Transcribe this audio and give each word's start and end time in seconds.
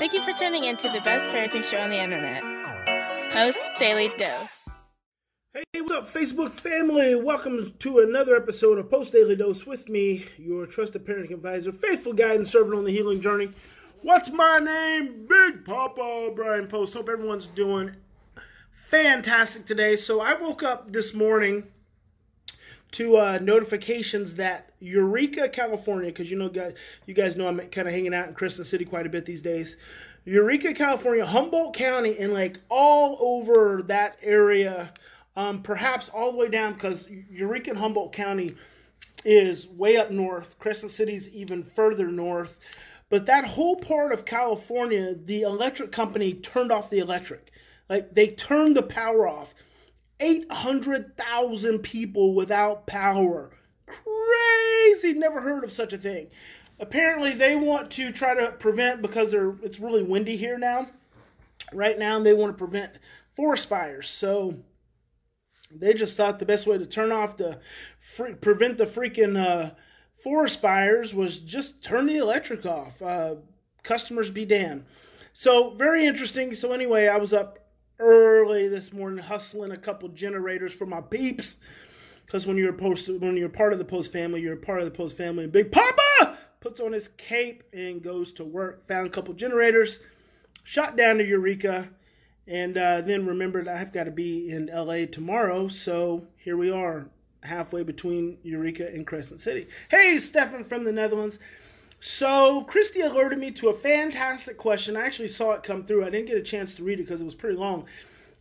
Thank 0.00 0.14
you 0.14 0.22
for 0.22 0.32
tuning 0.32 0.64
in 0.64 0.78
to 0.78 0.88
the 0.88 1.02
best 1.02 1.28
parenting 1.28 1.62
show 1.62 1.78
on 1.78 1.90
the 1.90 2.00
internet. 2.00 2.42
Post 3.30 3.60
Daily 3.78 4.08
Dose. 4.16 4.66
Hey, 5.52 5.62
what's 5.82 5.92
up, 5.92 6.10
Facebook 6.10 6.54
family? 6.54 7.14
Welcome 7.14 7.74
to 7.80 7.98
another 7.98 8.34
episode 8.34 8.78
of 8.78 8.90
Post 8.90 9.12
Daily 9.12 9.36
Dose 9.36 9.66
with 9.66 9.90
me, 9.90 10.24
your 10.38 10.64
trusted 10.64 11.04
parenting 11.04 11.34
advisor, 11.34 11.70
faithful 11.70 12.14
guide, 12.14 12.36
and 12.36 12.48
servant 12.48 12.78
on 12.78 12.84
the 12.84 12.92
healing 12.92 13.20
journey. 13.20 13.52
What's 14.00 14.30
my 14.30 14.58
name? 14.58 15.26
Big 15.28 15.66
Papa 15.66 16.30
Bryan 16.34 16.66
Post. 16.66 16.94
Hope 16.94 17.10
everyone's 17.10 17.48
doing 17.48 17.96
fantastic 18.72 19.66
today. 19.66 19.96
So 19.96 20.22
I 20.22 20.32
woke 20.32 20.62
up 20.62 20.92
this 20.92 21.12
morning 21.12 21.66
to 22.92 23.16
uh, 23.16 23.38
notifications 23.40 24.34
that 24.34 24.70
Eureka, 24.80 25.48
California, 25.48 26.10
because 26.10 26.30
you 26.30 26.38
know, 26.38 26.48
guys, 26.48 26.74
you 27.06 27.14
guys 27.14 27.36
know 27.36 27.48
I'm 27.48 27.58
kind 27.68 27.86
of 27.86 27.94
hanging 27.94 28.14
out 28.14 28.28
in 28.28 28.34
Crescent 28.34 28.66
City 28.66 28.84
quite 28.84 29.06
a 29.06 29.08
bit 29.08 29.26
these 29.26 29.42
days. 29.42 29.76
Eureka, 30.24 30.74
California, 30.74 31.24
Humboldt 31.24 31.74
County, 31.74 32.18
and 32.18 32.32
like 32.32 32.58
all 32.68 33.16
over 33.20 33.82
that 33.86 34.18
area, 34.22 34.92
um, 35.36 35.62
perhaps 35.62 36.08
all 36.08 36.32
the 36.32 36.38
way 36.38 36.48
down 36.48 36.74
because 36.74 37.08
Eureka 37.30 37.70
and 37.70 37.78
Humboldt 37.78 38.12
County 38.12 38.54
is 39.24 39.66
way 39.68 39.96
up 39.96 40.10
north. 40.10 40.58
Crescent 40.58 40.92
City's 40.92 41.28
even 41.30 41.62
further 41.62 42.08
north. 42.08 42.58
But 43.08 43.26
that 43.26 43.44
whole 43.44 43.76
part 43.76 44.12
of 44.12 44.24
California, 44.24 45.14
the 45.14 45.42
electric 45.42 45.90
company 45.90 46.34
turned 46.34 46.70
off 46.70 46.90
the 46.90 47.00
electric. 47.00 47.50
Like 47.88 48.14
they 48.14 48.28
turned 48.28 48.76
the 48.76 48.82
power 48.82 49.28
off. 49.28 49.52
800,000 50.20 51.78
people 51.80 52.34
without 52.34 52.86
power. 52.86 53.50
Crazy. 53.86 55.14
Never 55.14 55.40
heard 55.40 55.64
of 55.64 55.72
such 55.72 55.92
a 55.92 55.98
thing. 55.98 56.28
Apparently, 56.78 57.32
they 57.32 57.56
want 57.56 57.90
to 57.92 58.12
try 58.12 58.34
to 58.34 58.52
prevent 58.52 59.02
because 59.02 59.34
it's 59.34 59.80
really 59.80 60.02
windy 60.02 60.36
here 60.36 60.58
now. 60.58 60.88
Right 61.72 61.98
now, 61.98 62.18
they 62.20 62.32
want 62.32 62.52
to 62.52 62.58
prevent 62.58 62.98
forest 63.34 63.68
fires. 63.68 64.08
So 64.08 64.56
they 65.70 65.94
just 65.94 66.16
thought 66.16 66.38
the 66.38 66.46
best 66.46 66.66
way 66.66 66.78
to 66.78 66.86
turn 66.86 67.12
off 67.12 67.36
the 67.36 67.60
prevent 68.40 68.78
the 68.78 68.86
freaking 68.86 69.38
uh, 69.38 69.74
forest 70.22 70.60
fires 70.60 71.14
was 71.14 71.38
just 71.38 71.82
turn 71.82 72.06
the 72.06 72.16
electric 72.16 72.66
off. 72.66 73.00
Uh, 73.00 73.36
customers 73.82 74.30
be 74.30 74.44
damned. 74.44 74.84
So 75.32 75.70
very 75.70 76.06
interesting. 76.06 76.54
So 76.54 76.72
anyway, 76.72 77.06
I 77.06 77.18
was 77.18 77.32
up 77.32 77.59
early 78.00 78.66
this 78.68 78.92
morning 78.92 79.22
hustling 79.22 79.70
a 79.70 79.76
couple 79.76 80.08
generators 80.08 80.72
for 80.72 80.86
my 80.86 81.00
peeps. 81.00 81.56
Because 82.26 82.46
when 82.46 82.56
you're 82.56 82.72
post 82.72 83.08
when 83.08 83.36
you're 83.36 83.48
part 83.48 83.72
of 83.72 83.78
the 83.78 83.84
post 83.84 84.12
family, 84.12 84.40
you're 84.40 84.56
part 84.56 84.78
of 84.78 84.84
the 84.84 84.90
post 84.90 85.16
family. 85.16 85.46
Big 85.46 85.72
Papa 85.72 86.38
puts 86.60 86.80
on 86.80 86.92
his 86.92 87.08
cape 87.08 87.64
and 87.72 88.02
goes 88.02 88.32
to 88.32 88.44
work. 88.44 88.86
Found 88.86 89.06
a 89.06 89.10
couple 89.10 89.34
generators, 89.34 90.00
shot 90.62 90.96
down 90.96 91.18
to 91.18 91.26
Eureka, 91.26 91.88
and 92.46 92.76
uh, 92.76 93.00
then 93.00 93.26
remembered 93.26 93.66
I've 93.66 93.92
got 93.92 94.04
to 94.04 94.10
be 94.10 94.50
in 94.50 94.66
LA 94.66 95.06
tomorrow. 95.06 95.68
So 95.68 96.28
here 96.36 96.56
we 96.56 96.70
are, 96.70 97.08
halfway 97.42 97.82
between 97.82 98.38
Eureka 98.42 98.86
and 98.86 99.06
Crescent 99.06 99.40
City. 99.40 99.66
Hey, 99.90 100.18
Stefan 100.18 100.64
from 100.64 100.84
the 100.84 100.92
Netherlands. 100.92 101.38
So 102.00 102.62
Christy 102.62 103.02
alerted 103.02 103.38
me 103.38 103.50
to 103.52 103.68
a 103.68 103.74
fantastic 103.74 104.56
question. 104.56 104.96
I 104.96 105.04
actually 105.04 105.28
saw 105.28 105.52
it 105.52 105.62
come 105.62 105.84
through. 105.84 106.04
I 106.04 106.10
didn't 106.10 106.28
get 106.28 106.38
a 106.38 106.42
chance 106.42 106.74
to 106.76 106.82
read 106.82 106.98
it 106.98 107.04
because 107.04 107.20
it 107.20 107.26
was 107.26 107.34
pretty 107.34 107.58
long. 107.58 107.84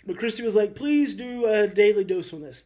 But 0.05 0.17
Christy 0.17 0.43
was 0.43 0.55
like, 0.55 0.75
please 0.75 1.13
do 1.13 1.45
a 1.45 1.67
daily 1.67 2.05
dose 2.05 2.33
on 2.33 2.41
this. 2.41 2.63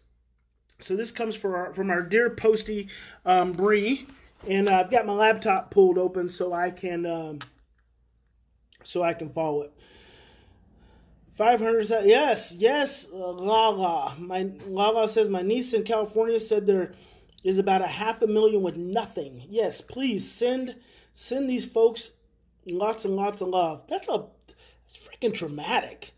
So 0.80 0.96
this 0.96 1.12
comes 1.12 1.36
from 1.36 1.56
our, 1.56 1.74
from 1.74 1.90
our 1.90 2.04
dear 2.04 2.30
postie, 2.30 2.90
um, 3.26 3.54
Bree. 3.54 4.06
And 4.48 4.70
uh, 4.70 4.82
I've 4.82 4.92
got 4.92 5.08
my 5.08 5.14
laptop 5.14 5.72
pulled 5.72 5.98
open 5.98 6.30
so 6.30 6.54
I 6.54 6.70
can 6.70 7.06
um, 7.06 7.40
so 8.84 9.02
I 9.02 9.14
can 9.14 9.30
follow 9.30 9.64
it. 9.64 9.74
500 11.38 11.90
yes 12.06 12.52
yes 12.52 13.08
uh, 13.12 13.32
lala 13.32 14.14
my 14.20 14.52
lala 14.68 15.10
says 15.10 15.30
my 15.30 15.42
niece 15.42 15.74
in 15.74 15.82
california 15.82 16.40
said 16.40 16.68
there 16.68 16.94
is 17.44 17.58
about 17.58 17.82
a 17.82 17.88
half 17.88 18.22
a 18.22 18.28
million 18.28 18.62
with 18.62 18.76
nothing. 18.76 19.46
Yes, 19.50 19.82
please 19.82 20.30
send 20.30 20.76
send 21.14 21.50
these 21.50 21.66
folks 21.66 22.12
lots 22.66 23.06
and 23.06 23.16
lots 23.16 23.42
of 23.42 23.50
love. 23.50 23.84
That's 23.88 24.08
a 24.08 24.26
that's 24.48 24.98
freaking 24.98 25.34
traumatic. 25.34 26.14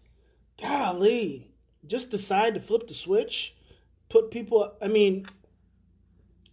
Golly. 0.62 1.52
Just 1.85 2.09
decide 2.09 2.53
to 2.56 2.62
flip 2.62 2.88
the 2.88 2.94
switch. 2.94 3.56
Put 4.09 4.31
people 4.31 4.74
I 4.81 4.88
mean 4.88 5.25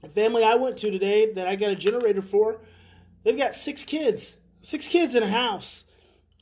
a 0.02 0.08
family 0.08 0.42
I 0.42 0.56
went 0.56 0.76
to 0.78 0.90
today 0.90 1.32
that 1.32 1.46
I 1.46 1.54
got 1.54 1.70
a 1.70 1.76
generator 1.76 2.22
for, 2.22 2.60
they've 3.22 3.36
got 3.36 3.54
six 3.54 3.84
kids. 3.84 4.36
Six 4.60 4.88
kids 4.88 5.14
in 5.14 5.22
a 5.22 5.28
house. 5.28 5.84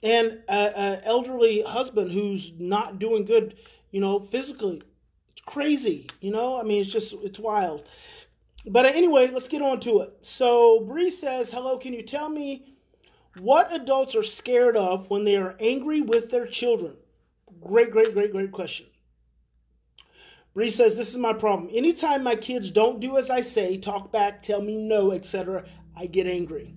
And 0.03 0.41
an 0.49 1.01
elderly 1.05 1.63
husband 1.63 2.13
who's 2.13 2.53
not 2.59 2.99
doing 2.99 3.27
good, 3.27 3.57
you 3.91 4.01
know, 4.01 4.19
physically. 4.19 4.83
It's 5.33 5.43
crazy, 5.45 6.09
you 6.21 6.31
know? 6.31 6.59
I 6.59 6.63
mean, 6.63 6.81
it's 6.81 6.91
just, 6.91 7.13
it's 7.23 7.39
wild. 7.39 7.87
But 8.67 8.87
anyway, 8.87 9.31
let's 9.33 9.49
get 9.49 9.63
on 9.63 9.81
to 9.81 10.01
it. 10.01 10.19
So 10.23 10.81
Bree 10.81 11.11
says, 11.11 11.51
Hello, 11.51 11.79
can 11.79 11.93
you 11.93 12.03
tell 12.03 12.29
me 12.29 12.75
what 13.39 13.73
adults 13.75 14.15
are 14.15 14.23
scared 14.23 14.77
of 14.77 15.09
when 15.09 15.25
they 15.25 15.37
are 15.37 15.57
angry 15.61 16.01
with 16.01 16.31
their 16.31 16.47
children? 16.47 16.97
Great, 17.61 17.91
great, 17.91 18.13
great, 18.13 18.33
great 18.33 18.53
question. 18.53 18.87
Bree 20.53 20.71
says, 20.71 20.97
This 20.97 21.11
is 21.11 21.17
my 21.17 21.33
problem. 21.33 21.71
Anytime 21.73 22.23
my 22.23 22.37
kids 22.37 22.71
don't 22.71 23.01
do 23.01 23.17
as 23.17 23.31
I 23.31 23.41
say, 23.41 23.79
talk 23.79 24.13
back, 24.13 24.43
tell 24.43 24.61
me 24.61 24.77
no, 24.77 25.13
etc., 25.13 25.65
I 25.97 26.07
get 26.07 26.27
angry. 26.27 26.75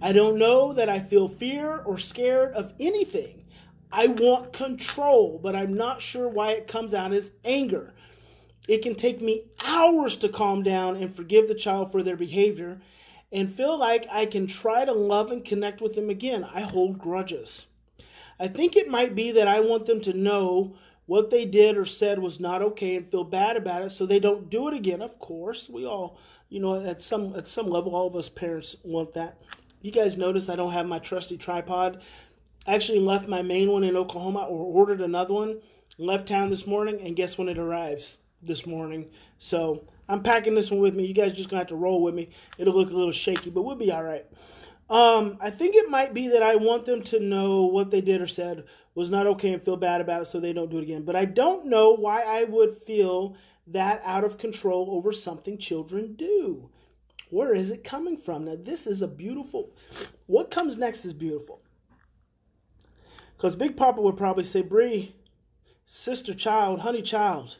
I 0.00 0.12
don't 0.12 0.38
know 0.38 0.72
that 0.72 0.88
I 0.88 0.98
feel 0.98 1.28
fear 1.28 1.78
or 1.78 1.98
scared 1.98 2.52
of 2.54 2.72
anything. 2.80 3.44
I 3.92 4.08
want 4.08 4.52
control, 4.52 5.38
but 5.40 5.54
I'm 5.54 5.74
not 5.74 6.02
sure 6.02 6.28
why 6.28 6.52
it 6.52 6.66
comes 6.66 6.94
out 6.94 7.12
as 7.12 7.30
anger. 7.44 7.94
It 8.68 8.82
can 8.82 8.94
take 8.94 9.20
me 9.20 9.44
hours 9.60 10.16
to 10.16 10.28
calm 10.28 10.62
down 10.62 10.96
and 10.96 11.14
forgive 11.14 11.48
the 11.48 11.54
child 11.54 11.90
for 11.90 12.02
their 12.02 12.16
behavior 12.16 12.80
and 13.32 13.54
feel 13.54 13.78
like 13.78 14.06
I 14.10 14.26
can 14.26 14.46
try 14.46 14.84
to 14.84 14.92
love 14.92 15.32
and 15.32 15.44
connect 15.44 15.80
with 15.80 15.94
them 15.94 16.10
again. 16.10 16.44
I 16.44 16.60
hold 16.60 16.98
grudges. 16.98 17.66
I 18.38 18.48
think 18.48 18.76
it 18.76 18.88
might 18.88 19.14
be 19.14 19.32
that 19.32 19.48
I 19.48 19.60
want 19.60 19.86
them 19.86 20.00
to 20.02 20.12
know 20.12 20.76
what 21.06 21.30
they 21.30 21.44
did 21.44 21.76
or 21.76 21.86
said 21.86 22.18
was 22.18 22.38
not 22.38 22.62
okay 22.62 22.96
and 22.96 23.10
feel 23.10 23.24
bad 23.24 23.56
about 23.56 23.82
it 23.82 23.90
so 23.90 24.06
they 24.06 24.20
don't 24.20 24.50
do 24.50 24.68
it 24.68 24.74
again. 24.74 25.02
Of 25.02 25.18
course, 25.18 25.68
we 25.68 25.84
all, 25.84 26.18
you 26.48 26.60
know, 26.60 26.84
at 26.84 27.02
some 27.02 27.34
at 27.34 27.48
some 27.48 27.68
level 27.68 27.94
all 27.94 28.06
of 28.06 28.16
us 28.16 28.28
parents 28.28 28.76
want 28.84 29.14
that. 29.14 29.38
You 29.80 29.90
guys 29.90 30.16
notice 30.16 30.48
I 30.48 30.56
don't 30.56 30.72
have 30.72 30.86
my 30.86 31.00
trusty 31.00 31.36
tripod. 31.36 32.00
I 32.66 32.74
actually 32.74 33.00
left 33.00 33.26
my 33.26 33.42
main 33.42 33.70
one 33.70 33.82
in 33.82 33.96
Oklahoma 33.96 34.40
or 34.40 34.64
ordered 34.64 35.00
another 35.00 35.34
one. 35.34 35.60
Left 35.98 36.28
town 36.28 36.50
this 36.50 36.66
morning 36.66 37.00
and 37.00 37.16
guess 37.16 37.36
when 37.36 37.48
it 37.48 37.58
arrives? 37.58 38.18
This 38.42 38.66
morning. 38.66 39.10
So 39.38 39.84
I'm 40.08 40.22
packing 40.22 40.54
this 40.54 40.70
one 40.70 40.80
with 40.80 40.94
me. 40.94 41.06
You 41.06 41.14
guys 41.14 41.32
just 41.32 41.48
gonna 41.48 41.60
have 41.60 41.68
to 41.68 41.76
roll 41.76 42.02
with 42.02 42.14
me. 42.14 42.30
It'll 42.58 42.74
look 42.74 42.90
a 42.90 42.96
little 42.96 43.12
shaky, 43.12 43.50
but 43.50 43.62
we'll 43.62 43.76
be 43.76 43.92
all 43.92 44.02
right. 44.02 44.26
Um, 44.90 45.38
I 45.40 45.50
think 45.50 45.74
it 45.74 45.88
might 45.88 46.12
be 46.12 46.28
that 46.28 46.42
I 46.42 46.56
want 46.56 46.84
them 46.84 47.02
to 47.04 47.20
know 47.20 47.62
what 47.62 47.90
they 47.90 48.00
did 48.00 48.20
or 48.20 48.26
said 48.26 48.64
was 48.94 49.08
not 49.08 49.26
okay 49.26 49.52
and 49.52 49.62
feel 49.62 49.76
bad 49.76 50.00
about 50.00 50.22
it 50.22 50.26
so 50.26 50.38
they 50.38 50.52
don't 50.52 50.70
do 50.70 50.78
it 50.78 50.82
again. 50.82 51.02
But 51.04 51.16
I 51.16 51.24
don't 51.24 51.66
know 51.66 51.94
why 51.96 52.22
I 52.22 52.44
would 52.44 52.76
feel 52.76 53.36
that 53.66 54.02
out 54.04 54.24
of 54.24 54.38
control 54.38 54.88
over 54.90 55.12
something 55.12 55.56
children 55.56 56.14
do. 56.14 56.68
Where 57.30 57.54
is 57.54 57.70
it 57.70 57.84
coming 57.84 58.18
from? 58.18 58.44
Now, 58.44 58.58
this 58.62 58.86
is 58.86 59.00
a 59.00 59.08
beautiful. 59.08 59.70
What 60.26 60.50
comes 60.50 60.76
next 60.76 61.06
is 61.06 61.14
beautiful. 61.14 61.62
Because 63.36 63.56
Big 63.56 63.76
Papa 63.76 64.02
would 64.02 64.18
probably 64.18 64.44
say, 64.44 64.60
Bree, 64.60 65.14
sister 65.86 66.34
child, 66.34 66.80
honey 66.80 67.00
child, 67.00 67.56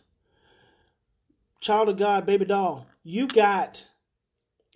child 1.62 1.88
of 1.88 1.96
God, 1.96 2.26
baby 2.26 2.44
doll, 2.44 2.86
you 3.04 3.26
got 3.26 3.86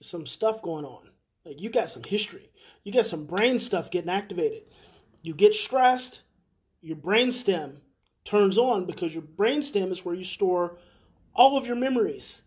some 0.00 0.26
stuff 0.26 0.62
going 0.62 0.84
on. 0.84 1.10
Like 1.44 1.60
you 1.60 1.68
got 1.68 1.90
some 1.90 2.04
history. 2.04 2.50
You 2.84 2.92
got 2.92 3.06
some 3.06 3.26
brain 3.26 3.58
stuff 3.58 3.90
getting 3.90 4.10
activated. 4.10 4.62
You 5.20 5.34
get 5.34 5.54
stressed, 5.54 6.22
your 6.80 6.96
brain 6.96 7.32
stem 7.32 7.78
turns 8.24 8.56
on 8.56 8.86
because 8.86 9.12
your 9.12 9.22
brain 9.22 9.62
stem 9.62 9.90
is 9.90 10.04
where 10.04 10.14
you 10.14 10.24
store 10.24 10.78
all 11.34 11.56
of 11.56 11.66
your 11.66 11.76
memories, 11.76 12.42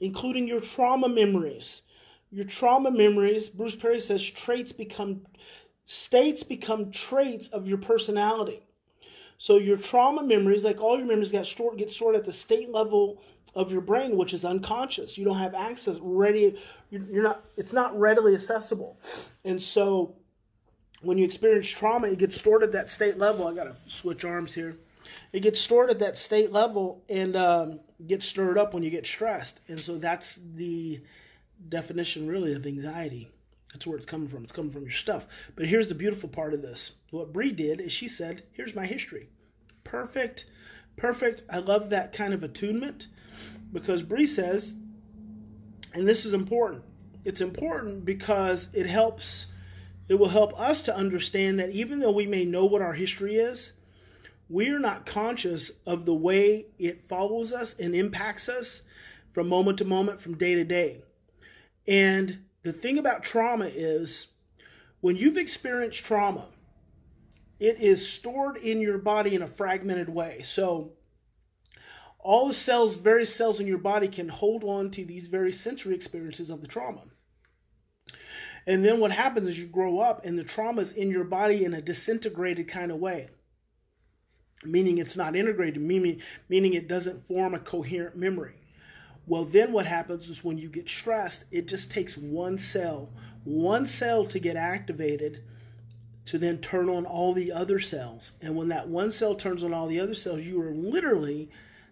including 0.00 0.48
your 0.48 0.60
trauma 0.60 1.08
memories. 1.08 1.82
Your 2.30 2.44
trauma 2.44 2.90
memories, 2.90 3.48
Bruce 3.48 3.76
Perry 3.76 4.00
says, 4.00 4.22
traits 4.22 4.72
become 4.72 5.26
states 5.84 6.42
become 6.42 6.90
traits 6.90 7.46
of 7.48 7.68
your 7.68 7.78
personality. 7.78 8.63
So 9.44 9.58
your 9.58 9.76
trauma 9.76 10.22
memories, 10.22 10.64
like 10.64 10.80
all 10.80 10.96
your 10.96 11.06
memories, 11.06 11.30
get 11.30 11.44
stored 11.44 11.76
get 11.76 11.90
stored 11.90 12.16
at 12.16 12.24
the 12.24 12.32
state 12.32 12.70
level 12.70 13.20
of 13.54 13.70
your 13.70 13.82
brain, 13.82 14.16
which 14.16 14.32
is 14.32 14.42
unconscious. 14.42 15.18
You 15.18 15.26
don't 15.26 15.36
have 15.36 15.54
access 15.54 15.98
ready. 16.00 16.58
You're 16.88 17.22
not. 17.22 17.44
It's 17.54 17.74
not 17.74 17.94
readily 18.00 18.34
accessible, 18.34 18.98
and 19.44 19.60
so 19.60 20.14
when 21.02 21.18
you 21.18 21.26
experience 21.26 21.68
trauma, 21.68 22.06
it 22.06 22.16
gets 22.16 22.38
stored 22.38 22.62
at 22.62 22.72
that 22.72 22.88
state 22.88 23.18
level. 23.18 23.46
I 23.46 23.54
gotta 23.54 23.76
switch 23.84 24.24
arms 24.24 24.54
here. 24.54 24.78
It 25.34 25.40
gets 25.40 25.60
stored 25.60 25.90
at 25.90 25.98
that 25.98 26.16
state 26.16 26.50
level 26.50 27.02
and 27.10 27.36
um, 27.36 27.80
gets 28.06 28.24
stirred 28.24 28.56
up 28.56 28.72
when 28.72 28.82
you 28.82 28.88
get 28.88 29.06
stressed, 29.06 29.60
and 29.68 29.78
so 29.78 29.98
that's 29.98 30.40
the 30.54 31.02
definition 31.68 32.26
really 32.26 32.54
of 32.54 32.64
anxiety. 32.64 33.28
That's 33.74 33.86
where 33.86 33.96
it's 33.98 34.06
coming 34.06 34.28
from. 34.28 34.44
It's 34.44 34.52
coming 34.52 34.70
from 34.70 34.84
your 34.84 34.90
stuff. 34.92 35.26
But 35.54 35.66
here's 35.66 35.88
the 35.88 35.94
beautiful 35.94 36.30
part 36.30 36.54
of 36.54 36.62
this. 36.62 36.92
What 37.10 37.32
Bree 37.32 37.50
did 37.50 37.78
is 37.78 37.92
she 37.92 38.08
said, 38.08 38.44
"Here's 38.52 38.74
my 38.74 38.86
history." 38.86 39.28
Perfect, 39.84 40.46
perfect. 40.96 41.42
I 41.50 41.58
love 41.58 41.90
that 41.90 42.12
kind 42.12 42.34
of 42.34 42.42
attunement 42.42 43.06
because 43.72 44.02
Bree 44.02 44.26
says, 44.26 44.74
and 45.92 46.08
this 46.08 46.24
is 46.24 46.34
important. 46.34 46.82
It's 47.24 47.40
important 47.40 48.04
because 48.04 48.68
it 48.74 48.86
helps. 48.86 49.46
It 50.08 50.14
will 50.14 50.28
help 50.28 50.58
us 50.60 50.82
to 50.82 50.96
understand 50.96 51.58
that 51.58 51.70
even 51.70 52.00
though 52.00 52.10
we 52.10 52.26
may 52.26 52.44
know 52.44 52.64
what 52.64 52.82
our 52.82 52.92
history 52.92 53.36
is, 53.36 53.72
we 54.48 54.68
are 54.68 54.78
not 54.78 55.06
conscious 55.06 55.70
of 55.86 56.04
the 56.04 56.14
way 56.14 56.66
it 56.78 57.08
follows 57.08 57.52
us 57.52 57.74
and 57.78 57.94
impacts 57.94 58.48
us 58.48 58.82
from 59.32 59.48
moment 59.48 59.78
to 59.78 59.84
moment, 59.84 60.20
from 60.20 60.36
day 60.36 60.54
to 60.54 60.64
day. 60.64 61.02
And 61.86 62.44
the 62.62 62.72
thing 62.72 62.98
about 62.98 63.24
trauma 63.24 63.66
is 63.66 64.28
when 65.00 65.16
you've 65.16 65.38
experienced 65.38 66.04
trauma, 66.04 66.46
it 67.64 67.80
is 67.80 68.06
stored 68.06 68.58
in 68.58 68.80
your 68.80 68.98
body 68.98 69.34
in 69.34 69.40
a 69.40 69.46
fragmented 69.46 70.10
way. 70.10 70.42
So 70.44 70.92
all 72.18 72.48
the 72.48 72.54
cells, 72.54 72.94
various 72.94 73.34
cells 73.34 73.58
in 73.58 73.66
your 73.66 73.78
body 73.78 74.06
can 74.06 74.28
hold 74.28 74.64
on 74.64 74.90
to 74.92 75.04
these 75.04 75.28
very 75.28 75.52
sensory 75.52 75.94
experiences 75.94 76.50
of 76.50 76.60
the 76.60 76.66
trauma. 76.66 77.02
And 78.66 78.84
then 78.84 79.00
what 79.00 79.12
happens 79.12 79.48
is 79.48 79.58
you 79.58 79.66
grow 79.66 79.98
up 79.98 80.26
and 80.26 80.38
the 80.38 80.44
trauma 80.44 80.82
is 80.82 80.92
in 80.92 81.10
your 81.10 81.24
body 81.24 81.64
in 81.64 81.72
a 81.72 81.80
disintegrated 81.80 82.68
kind 82.68 82.90
of 82.90 82.98
way. 82.98 83.28
Meaning 84.62 84.98
it's 84.98 85.16
not 85.16 85.34
integrated, 85.34 85.82
meaning, 85.82 86.20
meaning 86.50 86.74
it 86.74 86.88
doesn't 86.88 87.26
form 87.26 87.54
a 87.54 87.58
coherent 87.58 88.16
memory. 88.16 88.56
Well, 89.26 89.46
then 89.46 89.72
what 89.72 89.86
happens 89.86 90.28
is 90.28 90.44
when 90.44 90.58
you 90.58 90.68
get 90.68 90.88
stressed, 90.88 91.44
it 91.50 91.66
just 91.66 91.90
takes 91.90 92.16
one 92.16 92.58
cell, 92.58 93.10
one 93.44 93.86
cell 93.86 94.26
to 94.26 94.38
get 94.38 94.56
activated 94.56 95.42
to 96.26 96.38
then 96.38 96.58
turn 96.58 96.88
on 96.88 97.04
all 97.04 97.32
the 97.32 97.52
other 97.52 97.78
cells. 97.78 98.32
And 98.40 98.56
when 98.56 98.68
that 98.68 98.88
one 98.88 99.10
cell 99.10 99.34
turns 99.34 99.62
on 99.62 99.74
all 99.74 99.86
the 99.86 100.00
other 100.00 100.14
cells, 100.14 100.42
you 100.42 100.60
are 100.62 100.70
literally, 100.70 101.50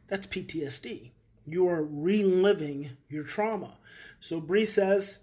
that's 0.08 0.26
PTSD. 0.26 1.10
You 1.46 1.68
are 1.68 1.84
reliving 1.84 2.96
your 3.08 3.24
trauma. 3.24 3.76
So 4.20 4.40
Bree 4.40 4.66
says, 4.66 5.18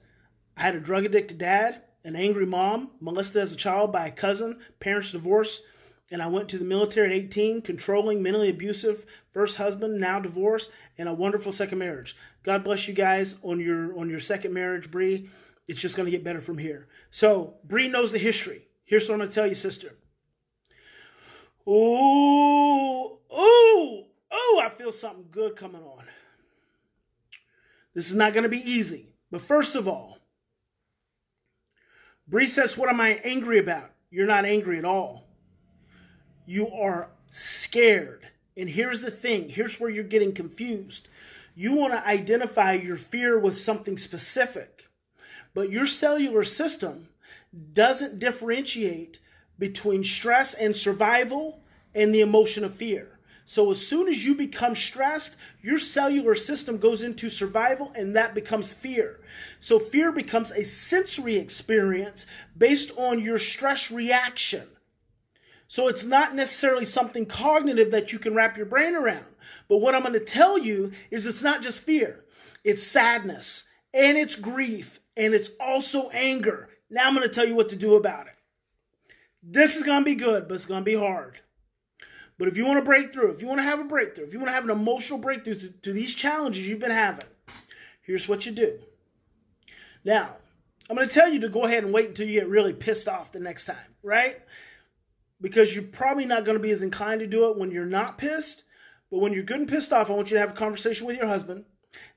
I 0.55 0.63
had 0.63 0.75
a 0.75 0.79
drug 0.79 1.05
addicted 1.05 1.37
dad, 1.37 1.81
an 2.03 2.15
angry 2.15 2.45
mom, 2.45 2.91
molested 2.99 3.41
as 3.41 3.51
a 3.51 3.57
child 3.57 3.91
by 3.91 4.07
a 4.07 4.11
cousin, 4.11 4.59
parents 4.79 5.11
divorced, 5.11 5.61
and 6.11 6.21
I 6.21 6.27
went 6.27 6.49
to 6.49 6.57
the 6.57 6.65
military 6.65 7.07
at 7.07 7.13
18, 7.25 7.61
controlling, 7.61 8.21
mentally 8.21 8.49
abusive, 8.49 9.05
first 9.31 9.57
husband, 9.57 9.99
now 9.99 10.19
divorced, 10.19 10.71
and 10.97 11.07
a 11.07 11.13
wonderful 11.13 11.51
second 11.51 11.77
marriage. 11.77 12.15
God 12.43 12.63
bless 12.63 12.87
you 12.87 12.93
guys 12.93 13.35
on 13.43 13.59
your 13.59 13.97
on 13.97 14.09
your 14.09 14.19
second 14.19 14.53
marriage, 14.53 14.89
Bree. 14.89 15.29
It's 15.67 15.79
just 15.79 15.95
going 15.95 16.05
to 16.05 16.11
get 16.11 16.23
better 16.23 16.41
from 16.41 16.57
here. 16.57 16.87
So 17.11 17.55
Bree 17.63 17.87
knows 17.87 18.11
the 18.11 18.17
history. 18.17 18.63
Here's 18.89 19.07
what 19.07 19.13
I'm 19.13 19.19
going 19.19 19.29
to 19.29 19.35
tell 19.35 19.47
you, 19.47 19.55
sister. 19.55 19.95
Ooh, 21.67 23.19
ooh, 23.31 24.03
ooh! 24.33 24.59
I 24.59 24.71
feel 24.75 24.91
something 24.91 25.27
good 25.29 25.55
coming 25.55 25.83
on. 25.83 26.03
This 27.93 28.09
is 28.09 28.15
not 28.15 28.33
going 28.33 28.43
to 28.43 28.49
be 28.49 28.69
easy, 28.69 29.13
but 29.29 29.41
first 29.41 29.75
of 29.75 29.87
all, 29.87 30.17
Bree 32.27 32.47
says, 32.47 32.77
"What 32.77 32.89
am 32.89 32.99
I 32.99 33.21
angry 33.23 33.59
about?" 33.59 33.91
You're 34.09 34.25
not 34.25 34.45
angry 34.45 34.79
at 34.79 34.85
all 34.85 35.29
you 36.49 36.67
are 36.71 37.09
scared. 37.29 38.27
And 38.57 38.67
here's 38.67 39.01
the 39.01 39.11
thing 39.11 39.49
here's 39.49 39.79
where 39.79 39.89
you're 39.89 40.03
getting 40.03 40.33
confused. 40.33 41.07
You 41.55 41.73
want 41.73 41.93
to 41.93 42.07
identify 42.07 42.73
your 42.73 42.97
fear 42.97 43.37
with 43.37 43.55
something 43.55 43.97
specific, 43.97 44.89
but 45.53 45.71
your 45.71 45.85
cellular 45.85 46.43
system 46.43 47.09
doesn't 47.73 48.19
differentiate 48.19 49.19
between 49.57 50.03
stress 50.03 50.53
and 50.53 50.75
survival 50.75 51.61
and 51.93 52.13
the 52.13 52.21
emotion 52.21 52.63
of 52.63 52.75
fear. 52.75 53.19
So, 53.45 53.71
as 53.71 53.85
soon 53.85 54.07
as 54.07 54.25
you 54.25 54.35
become 54.35 54.75
stressed, 54.75 55.35
your 55.61 55.79
cellular 55.79 56.35
system 56.35 56.77
goes 56.77 57.01
into 57.01 57.31
survival 57.31 57.91
and 57.95 58.15
that 58.15 58.35
becomes 58.35 58.73
fear. 58.73 59.21
So, 59.59 59.79
fear 59.79 60.11
becomes 60.11 60.51
a 60.51 60.63
sensory 60.63 61.37
experience 61.37 62.27
based 62.55 62.91
on 62.95 63.19
your 63.19 63.39
stress 63.39 63.89
reaction. 63.89 64.67
So 65.69 65.87
it's 65.87 66.03
not 66.03 66.33
necessarily 66.33 66.83
something 66.83 67.27
cognitive 67.27 67.91
that 67.91 68.11
you 68.11 68.17
can 68.17 68.33
wrap 68.33 68.57
your 68.57 68.65
brain 68.65 68.95
around. 68.95 69.27
But 69.67 69.77
what 69.77 69.93
I'm 69.93 70.01
going 70.01 70.13
to 70.13 70.19
tell 70.19 70.57
you 70.57 70.91
is 71.11 71.27
it's 71.27 71.43
not 71.43 71.61
just 71.61 71.83
fear, 71.83 72.25
it's 72.63 72.83
sadness 72.83 73.65
and 73.93 74.17
it's 74.17 74.35
grief 74.35 74.99
and 75.15 75.35
it's 75.35 75.51
also 75.59 76.09
anger. 76.09 76.68
Now 76.89 77.07
I'm 77.07 77.15
going 77.15 77.27
to 77.27 77.33
tell 77.33 77.47
you 77.47 77.55
what 77.55 77.69
to 77.69 77.75
do 77.75 77.95
about 77.95 78.27
it. 78.27 78.33
This 79.41 79.75
is 79.75 79.83
going 79.83 80.01
to 80.01 80.05
be 80.05 80.15
good, 80.15 80.47
but 80.47 80.55
it's 80.55 80.65
going 80.65 80.81
to 80.81 80.85
be 80.85 80.95
hard. 80.95 81.39
But 82.37 82.47
if 82.47 82.57
you 82.57 82.65
want 82.65 82.79
to 82.79 82.85
break 82.85 83.13
through, 83.13 83.31
if 83.31 83.41
you 83.41 83.47
want 83.47 83.59
to 83.59 83.63
have 83.65 83.79
a 83.79 83.85
breakthrough, 83.85 84.25
if 84.25 84.33
you 84.33 84.39
want 84.39 84.49
to 84.49 84.53
have 84.53 84.63
an 84.63 84.69
emotional 84.69 85.19
breakthrough 85.19 85.55
to, 85.55 85.69
to 85.69 85.93
these 85.93 86.15
challenges 86.15 86.67
you've 86.67 86.79
been 86.79 86.91
having, 86.91 87.25
here's 88.01 88.27
what 88.27 88.45
you 88.45 88.51
do. 88.51 88.79
Now, 90.03 90.35
I'm 90.89 90.95
going 90.95 91.07
to 91.07 91.13
tell 91.13 91.29
you 91.29 91.39
to 91.41 91.49
go 91.49 91.63
ahead 91.63 91.83
and 91.83 91.93
wait 91.93 92.07
until 92.07 92.27
you 92.27 92.39
get 92.39 92.49
really 92.49 92.73
pissed 92.73 93.07
off 93.07 93.31
the 93.31 93.39
next 93.39 93.65
time, 93.65 93.95
right? 94.03 94.39
because 95.41 95.73
you're 95.73 95.83
probably 95.83 96.25
not 96.25 96.45
going 96.45 96.57
to 96.57 96.61
be 96.61 96.71
as 96.71 96.81
inclined 96.81 97.21
to 97.21 97.27
do 97.27 97.49
it 97.49 97.57
when 97.57 97.71
you're 97.71 97.85
not 97.85 98.17
pissed. 98.17 98.63
But 99.11 99.19
when 99.19 99.33
you're 99.33 99.43
good 99.43 99.59
and 99.59 99.69
pissed 99.69 99.91
off, 99.91 100.09
I 100.09 100.13
want 100.13 100.29
you 100.29 100.35
to 100.35 100.41
have 100.41 100.51
a 100.51 100.53
conversation 100.53 101.07
with 101.07 101.17
your 101.17 101.27
husband. 101.27 101.65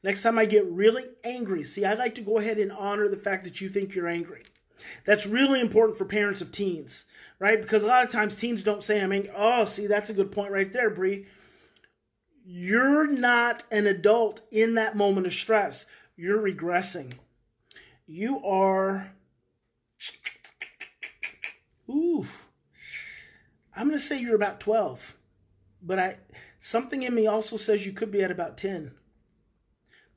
Next 0.03 0.23
time 0.23 0.39
I 0.39 0.45
get 0.45 0.67
really 0.67 1.05
angry, 1.25 1.65
see, 1.65 1.85
I 1.85 1.95
like 1.95 2.15
to 2.17 2.21
go 2.21 2.39
ahead 2.39 2.59
and 2.59 2.71
honor 2.71 3.09
the 3.09 3.17
fact 3.17 3.45
that 3.45 3.61
you 3.61 3.69
think 3.71 3.95
you're 3.95 4.09
angry. 4.09 4.43
That's 5.05 5.27
really 5.27 5.61
important 5.61 5.99
for 5.99 6.05
parents 6.05 6.41
of 6.41 6.53
teens, 6.53 7.05
right? 7.39 7.61
Because 7.61 7.83
a 7.83 7.87
lot 7.87 8.05
of 8.05 8.11
times 8.11 8.37
teens 8.37 8.63
don't 8.63 8.83
say, 8.83 9.03
I 9.03 9.07
mean. 9.07 9.29
Oh, 9.35 9.65
see, 9.65 9.87
that's 9.87 10.11
a 10.11 10.15
good 10.15 10.33
point 10.33 10.53
right 10.53 10.73
there, 10.73 10.91
Bree. 10.91 11.27
You're 12.45 13.07
not 13.07 13.65
an 13.71 13.87
adult 13.87 14.43
in 14.51 14.75
that 14.75 14.97
moment 14.97 15.27
of 15.27 15.33
stress. 15.33 15.87
You're 16.17 16.43
regressing. 16.43 17.15
You 18.07 18.45
are. 18.45 19.13
Ooh 21.89 22.27
I'm 23.75 23.89
going 23.89 23.99
to 23.99 24.05
say 24.05 24.19
you're 24.21 24.35
about 24.35 24.61
12, 24.61 25.17
but 25.83 25.99
I 25.99 26.17
something 26.61 27.03
in 27.03 27.15
me 27.15 27.27
also 27.27 27.57
says 27.57 27.87
you 27.87 27.93
could 27.93 28.11
be 28.11 28.23
at 28.23 28.31
about 28.31 28.59
10. 28.59 28.93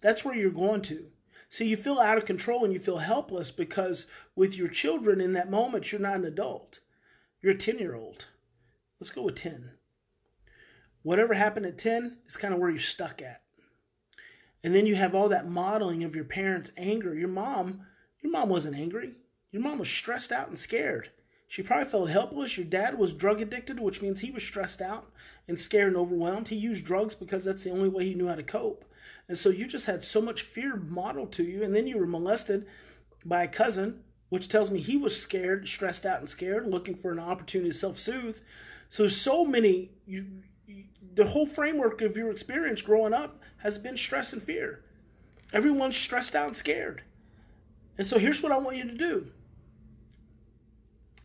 That's 0.01 0.25
where 0.25 0.35
you're 0.35 0.51
going 0.51 0.81
to. 0.83 1.07
So 1.55 1.63
you 1.63 1.77
feel 1.77 2.01
out 2.01 2.17
of 2.17 2.25
control 2.25 2.65
and 2.65 2.73
you 2.73 2.81
feel 2.81 2.97
helpless 2.97 3.49
because 3.49 4.07
with 4.35 4.57
your 4.57 4.67
children 4.67 5.21
in 5.21 5.31
that 5.33 5.49
moment, 5.49 5.89
you're 5.89 6.01
not 6.01 6.17
an 6.17 6.25
adult. 6.25 6.81
You're 7.41 7.53
a 7.53 7.57
10 7.57 7.79
year 7.79 7.95
old. 7.95 8.25
Let's 8.99 9.09
go 9.09 9.21
with 9.21 9.35
10. 9.35 9.71
Whatever 11.01 11.33
happened 11.33 11.65
at 11.65 11.77
10 11.77 12.17
is 12.27 12.35
kind 12.35 12.53
of 12.53 12.59
where 12.59 12.69
you're 12.69 12.79
stuck 12.79 13.21
at. 13.21 13.41
And 14.65 14.75
then 14.75 14.85
you 14.85 14.95
have 14.95 15.15
all 15.15 15.29
that 15.29 15.47
modeling 15.47 16.03
of 16.03 16.13
your 16.13 16.25
parents' 16.25 16.71
anger. 16.75 17.15
Your 17.15 17.29
mom, 17.29 17.85
your 18.21 18.33
mom 18.33 18.49
wasn't 18.49 18.75
angry. 18.75 19.13
Your 19.53 19.61
mom 19.61 19.79
was 19.79 19.87
stressed 19.89 20.33
out 20.33 20.49
and 20.49 20.59
scared. 20.59 21.11
She 21.47 21.63
probably 21.63 21.85
felt 21.85 22.09
helpless. 22.09 22.57
Your 22.57 22.65
dad 22.65 22.97
was 22.97 23.13
drug 23.13 23.39
addicted, 23.39 23.79
which 23.79 24.01
means 24.01 24.19
he 24.19 24.31
was 24.31 24.43
stressed 24.43 24.81
out 24.81 25.05
and 25.47 25.57
scared 25.57 25.87
and 25.87 25.95
overwhelmed. 25.95 26.49
He 26.49 26.57
used 26.57 26.83
drugs 26.83 27.15
because 27.15 27.45
that's 27.45 27.63
the 27.63 27.71
only 27.71 27.87
way 27.87 28.07
he 28.07 28.13
knew 28.13 28.27
how 28.27 28.35
to 28.35 28.43
cope. 28.43 28.83
And 29.27 29.37
so 29.37 29.49
you 29.49 29.67
just 29.67 29.85
had 29.85 30.03
so 30.03 30.21
much 30.21 30.41
fear 30.41 30.75
modeled 30.75 31.31
to 31.33 31.43
you. 31.43 31.63
And 31.63 31.75
then 31.75 31.87
you 31.87 31.97
were 31.97 32.07
molested 32.07 32.65
by 33.23 33.43
a 33.43 33.47
cousin, 33.47 34.03
which 34.29 34.49
tells 34.49 34.71
me 34.71 34.79
he 34.79 34.97
was 34.97 35.19
scared, 35.19 35.67
stressed 35.67 36.05
out, 36.05 36.19
and 36.19 36.29
scared, 36.29 36.67
looking 36.67 36.95
for 36.95 37.11
an 37.11 37.19
opportunity 37.19 37.71
to 37.71 37.77
self 37.77 37.97
soothe. 37.97 38.39
So, 38.89 39.07
so 39.07 39.43
many, 39.43 39.91
you, 40.05 40.25
you, 40.67 40.83
the 41.15 41.25
whole 41.25 41.47
framework 41.47 42.01
of 42.01 42.15
your 42.15 42.29
experience 42.29 42.81
growing 42.81 43.13
up 43.13 43.41
has 43.57 43.77
been 43.77 43.97
stress 43.97 44.33
and 44.33 44.43
fear. 44.43 44.83
Everyone's 45.51 45.97
stressed 45.97 46.35
out 46.35 46.47
and 46.47 46.57
scared. 46.57 47.01
And 47.97 48.05
so, 48.05 48.19
here's 48.19 48.43
what 48.43 48.51
I 48.51 48.57
want 48.57 48.77
you 48.77 48.85
to 48.85 48.93
do 48.93 49.31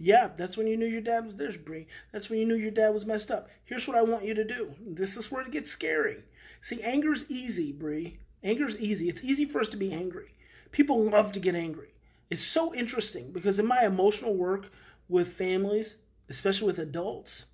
yeah, 0.02 0.30
that's 0.34 0.56
when 0.56 0.66
you 0.66 0.78
knew 0.78 0.87
your 0.87 1.02
dad 1.02 1.26
was 1.26 1.37
there, 1.37 1.52
Bree. 1.52 1.87
That's 2.10 2.30
when 2.30 2.38
you 2.38 2.46
knew 2.46 2.54
your 2.54 2.70
dad 2.70 2.88
was 2.88 3.04
messed 3.04 3.30
up. 3.30 3.50
Here's 3.66 3.87
what 3.87 3.99
I 3.99 4.02
want 4.02 4.25
you 4.25 4.32
to 4.32 4.44
do. 4.44 4.75
This 4.80 5.14
is 5.18 5.30
where 5.30 5.42
it 5.42 5.50
gets 5.50 5.70
scary. 5.70 6.25
See, 6.60 6.82
anger's 6.82 7.30
easy, 7.30 7.72
Bree. 7.72 8.18
Anger's 8.42 8.78
easy. 8.78 9.08
It's 9.08 9.24
easy 9.24 9.44
for 9.44 9.60
us 9.60 9.68
to 9.70 9.76
be 9.76 9.92
angry. 9.92 10.34
People 10.72 11.04
love 11.04 11.32
to 11.32 11.40
get 11.40 11.54
angry. 11.54 11.94
It's 12.30 12.44
so 12.44 12.74
interesting 12.74 13.32
because 13.32 13.58
in 13.58 13.66
my 13.66 13.84
emotional 13.84 14.34
work 14.34 14.70
with 15.08 15.28
families, 15.32 15.96
especially 16.28 16.68
with 16.68 16.78
adults, 16.78 17.46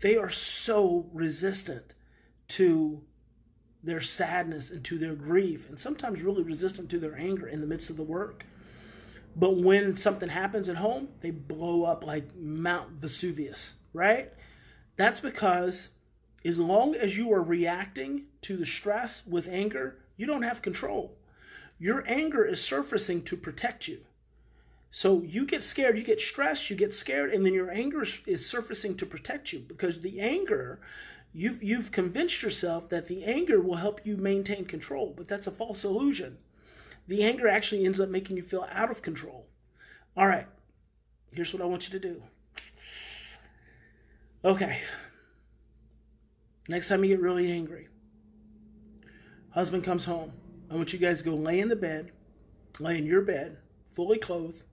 they 0.00 0.16
are 0.16 0.30
so 0.30 1.08
resistant 1.12 1.94
to 2.48 3.02
their 3.82 4.00
sadness 4.00 4.70
and 4.70 4.84
to 4.84 4.98
their 4.98 5.14
grief, 5.14 5.68
and 5.68 5.78
sometimes 5.78 6.22
really 6.22 6.42
resistant 6.42 6.90
to 6.90 6.98
their 6.98 7.16
anger 7.16 7.46
in 7.46 7.60
the 7.60 7.66
midst 7.66 7.90
of 7.90 7.96
the 7.96 8.02
work. 8.02 8.44
But 9.36 9.56
when 9.56 9.96
something 9.96 10.28
happens 10.28 10.68
at 10.68 10.76
home, 10.76 11.08
they 11.20 11.30
blow 11.30 11.84
up 11.84 12.04
like 12.04 12.34
Mount 12.36 12.90
Vesuvius, 12.92 13.74
right? 13.92 14.32
That's 14.96 15.20
because 15.20 15.90
as 16.44 16.58
long 16.58 16.94
as 16.94 17.16
you 17.16 17.32
are 17.32 17.42
reacting 17.42 18.24
to 18.42 18.56
the 18.56 18.66
stress 18.66 19.26
with 19.26 19.48
anger, 19.48 19.98
you 20.16 20.26
don't 20.26 20.42
have 20.42 20.62
control. 20.62 21.16
Your 21.78 22.04
anger 22.08 22.44
is 22.44 22.62
surfacing 22.62 23.22
to 23.22 23.36
protect 23.36 23.88
you. 23.88 24.00
So 24.90 25.22
you 25.22 25.44
get 25.44 25.62
scared, 25.62 25.98
you 25.98 26.04
get 26.04 26.20
stressed, 26.20 26.70
you 26.70 26.76
get 26.76 26.94
scared, 26.94 27.32
and 27.32 27.44
then 27.44 27.54
your 27.54 27.70
anger 27.70 28.04
is 28.26 28.48
surfacing 28.48 28.96
to 28.96 29.06
protect 29.06 29.52
you 29.52 29.60
because 29.60 30.00
the 30.00 30.20
anger, 30.20 30.80
you've 31.32 31.62
you've 31.62 31.92
convinced 31.92 32.42
yourself 32.42 32.88
that 32.88 33.06
the 33.06 33.24
anger 33.24 33.60
will 33.60 33.76
help 33.76 34.00
you 34.04 34.16
maintain 34.16 34.64
control, 34.64 35.12
but 35.16 35.28
that's 35.28 35.46
a 35.46 35.52
false 35.52 35.84
illusion. 35.84 36.38
The 37.06 37.22
anger 37.22 37.48
actually 37.48 37.84
ends 37.84 38.00
up 38.00 38.08
making 38.08 38.36
you 38.38 38.42
feel 38.42 38.66
out 38.72 38.90
of 38.90 39.02
control. 39.02 39.46
All 40.16 40.26
right, 40.26 40.46
here's 41.32 41.52
what 41.52 41.62
I 41.62 41.66
want 41.66 41.86
you 41.90 41.98
to 41.98 42.08
do. 42.08 42.22
Okay. 44.44 44.78
Next 46.70 46.88
time 46.88 47.02
you 47.02 47.16
get 47.16 47.22
really 47.22 47.50
angry, 47.50 47.88
husband 49.50 49.84
comes 49.84 50.04
home. 50.04 50.32
I 50.70 50.74
want 50.74 50.92
you 50.92 50.98
guys 50.98 51.18
to 51.18 51.24
go 51.24 51.34
lay 51.34 51.60
in 51.60 51.68
the 51.70 51.76
bed, 51.76 52.12
lay 52.78 52.98
in 52.98 53.06
your 53.06 53.22
bed, 53.22 53.56
fully 53.86 54.18
clothed. 54.18 54.64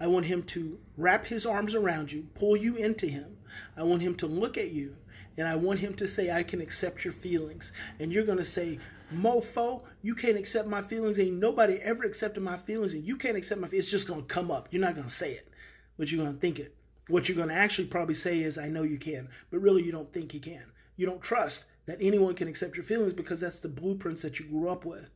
I 0.00 0.06
want 0.06 0.24
him 0.24 0.42
to 0.44 0.78
wrap 0.96 1.26
his 1.26 1.44
arms 1.44 1.74
around 1.74 2.10
you, 2.10 2.26
pull 2.34 2.56
you 2.56 2.76
into 2.76 3.06
him. 3.06 3.36
I 3.76 3.82
want 3.82 4.00
him 4.00 4.14
to 4.14 4.26
look 4.26 4.56
at 4.56 4.70
you, 4.70 4.96
and 5.36 5.46
I 5.46 5.56
want 5.56 5.78
him 5.78 5.92
to 5.94 6.08
say, 6.08 6.30
I 6.30 6.42
can 6.42 6.62
accept 6.62 7.04
your 7.04 7.12
feelings. 7.12 7.72
And 7.98 8.10
you're 8.10 8.24
going 8.24 8.38
to 8.38 8.44
say, 8.44 8.78
Mofo, 9.14 9.82
you 10.00 10.14
can't 10.14 10.38
accept 10.38 10.68
my 10.68 10.80
feelings. 10.80 11.20
Ain't 11.20 11.36
nobody 11.38 11.74
ever 11.82 12.04
accepted 12.04 12.42
my 12.42 12.56
feelings, 12.56 12.94
and 12.94 13.04
you 13.04 13.18
can't 13.18 13.36
accept 13.36 13.60
my 13.60 13.68
feelings. 13.68 13.84
It's 13.84 13.92
just 13.92 14.08
going 14.08 14.22
to 14.22 14.26
come 14.26 14.50
up. 14.50 14.68
You're 14.70 14.80
not 14.80 14.94
going 14.94 15.08
to 15.08 15.12
say 15.12 15.32
it, 15.32 15.52
but 15.98 16.10
you're 16.10 16.22
going 16.24 16.34
to 16.34 16.40
think 16.40 16.58
it. 16.58 16.74
What 17.08 17.28
you're 17.28 17.36
going 17.36 17.50
to 17.50 17.54
actually 17.54 17.88
probably 17.88 18.14
say 18.14 18.40
is, 18.40 18.56
I 18.56 18.68
know 18.68 18.84
you 18.84 18.96
can, 18.98 19.28
but 19.50 19.58
really 19.58 19.82
you 19.82 19.92
don't 19.92 20.10
think 20.10 20.32
you 20.32 20.40
can. 20.40 20.64
You 21.00 21.06
don't 21.06 21.22
trust 21.22 21.64
that 21.86 21.96
anyone 21.98 22.34
can 22.34 22.46
accept 22.46 22.76
your 22.76 22.84
feelings 22.84 23.14
because 23.14 23.40
that's 23.40 23.58
the 23.58 23.70
blueprints 23.70 24.20
that 24.20 24.38
you 24.38 24.44
grew 24.44 24.68
up 24.68 24.84
with. 24.84 25.08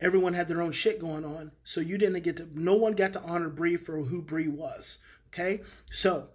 Everyone 0.00 0.32
had 0.32 0.46
their 0.46 0.62
own 0.62 0.70
shit 0.70 1.00
going 1.00 1.24
on, 1.24 1.50
so 1.64 1.80
you 1.80 1.98
didn't 1.98 2.22
get 2.22 2.36
to, 2.36 2.46
no 2.54 2.74
one 2.74 2.92
got 2.92 3.12
to 3.14 3.22
honor 3.22 3.48
Bree 3.48 3.74
for 3.76 3.96
who 3.96 4.22
Bree 4.22 4.46
was. 4.46 4.98
Okay? 5.26 5.62
So, 5.90 6.28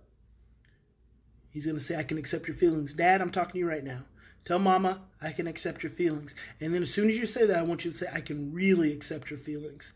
he's 1.50 1.63
to 1.65 1.79
say, 1.79 1.95
I 1.95 2.03
can 2.03 2.17
accept 2.17 2.50
your 2.50 2.57
feelings. 2.57 2.93
Dad, 2.93 3.21
I'm 3.21 3.31
talking 3.31 3.53
to 3.53 3.59
you 3.59 3.69
right 3.69 3.86
now. 3.86 4.01
Tell 4.43 4.59
mama, 4.59 5.00
I 5.21 5.31
can 5.31 5.47
accept 5.47 5.81
your 5.81 5.89
feelings. 5.89 6.36
And 6.59 6.75
then 6.75 6.81
as 6.81 6.93
soon 6.93 7.07
as 7.07 7.17
you 7.17 7.25
say 7.25 7.45
that, 7.45 7.59
I 7.59 7.63
want 7.63 7.86
you 7.86 7.91
to 7.91 7.97
say, 7.97 8.09
I 8.12 8.19
can 8.19 8.51
really 8.51 8.91
accept 8.91 9.29
your 9.29 9.39
feelings. 9.39 9.93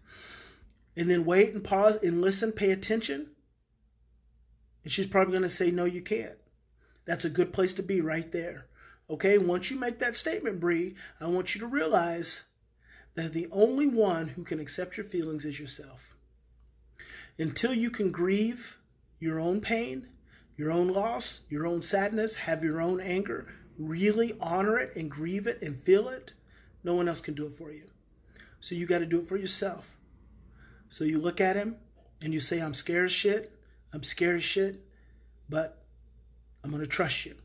And 0.95 1.11
then 1.11 1.25
wait 1.25 1.53
and 1.53 1.61
pause 1.61 1.97
and 1.97 2.21
listen, 2.21 2.53
pay 2.53 2.71
attention 2.71 3.31
and 4.83 4.91
she's 4.91 5.07
probably 5.07 5.39
to 5.39 5.49
say, 5.49 5.71
No, 5.71 5.85
you 5.85 6.01
can't. 6.01 6.37
That's 7.05 7.25
a 7.25 7.29
good 7.29 7.53
place 7.53 7.73
to 7.73 7.83
be 7.83 8.01
right 8.01 8.31
there. 8.31 8.67
Okay, 9.09 9.37
once 9.37 9.69
you 9.69 9.79
make 9.79 9.99
that 9.99 10.15
statement, 10.15 10.59
Bree, 10.59 10.95
I 11.19 11.27
want 11.27 11.53
you 11.53 11.61
to 11.61 11.67
realize 11.67 12.43
that 13.15 13.33
the 13.33 13.47
only 13.51 13.87
one 13.87 14.29
who 14.29 14.43
can 14.43 14.59
accept 14.59 14.95
your 14.95 15.05
feelings 15.05 15.43
is 15.43 15.59
yourself. 15.59 16.15
Until 17.37 17.73
you 17.73 17.89
can 17.89 18.11
grieve 18.11 18.77
your 19.19 19.39
own 19.39 19.59
pain, 19.59 20.07
your 20.55 20.71
own 20.71 20.87
loss, 20.87 21.41
your 21.49 21.65
own 21.65 21.81
sadness, 21.81 22.35
have 22.35 22.63
your 22.63 22.81
own 22.81 23.01
anger, 23.01 23.47
really 23.77 24.35
honor 24.39 24.77
it 24.77 24.95
and 24.95 25.09
grieve 25.09 25.47
it 25.47 25.61
and 25.61 25.77
feel 25.77 26.07
it, 26.07 26.33
no 26.83 26.93
one 26.93 27.09
else 27.09 27.21
can 27.21 27.33
do 27.33 27.47
it 27.47 27.57
for 27.57 27.71
you. 27.71 27.85
So 28.59 28.75
you 28.75 28.85
got 28.85 28.99
to 28.99 29.05
do 29.05 29.19
it 29.19 29.27
for 29.27 29.37
yourself. 29.37 29.97
So 30.89 31.03
you 31.03 31.19
look 31.19 31.41
at 31.41 31.55
him 31.55 31.77
and 32.21 32.33
you 32.33 32.39
say, 32.39 32.61
I'm 32.61 32.73
scared 32.73 33.05
as 33.05 33.11
shit. 33.11 33.57
I'm 33.93 34.03
scared 34.03 34.37
as 34.37 34.43
shit, 34.43 34.85
but 35.49 35.80
I'm 36.63 36.71
going 36.71 36.83
to 36.83 36.89
trust 36.89 37.25
you 37.25 37.35